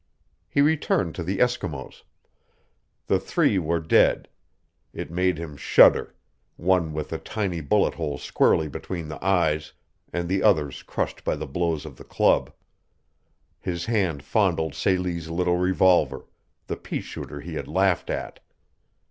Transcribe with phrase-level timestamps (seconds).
[0.49, 2.01] He returned to the Eskimos.
[3.05, 4.29] The three were dead.
[4.93, 6.15] It made him shudder
[6.57, 9.73] one with a tiny bullet hole squarely between the eyes,
[10.11, 12.51] and the others crushed by the blows of the club.
[13.59, 16.25] His hand fondled Celie's little revolver
[16.65, 18.39] the pea shooter he had laughed at.